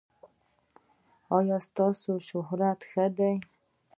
ایا 1.37 1.57
ستاسو 1.67 2.11
شهرت 2.29 2.79
ښه 2.89 3.05
دی؟ 3.17 3.33